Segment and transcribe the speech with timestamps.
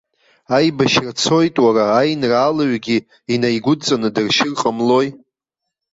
[0.55, 2.97] Аибашьра цоит, уара, аинраалаҩгьы
[3.33, 5.07] инаигәыдҵаны дыршьыр ҟамлои?!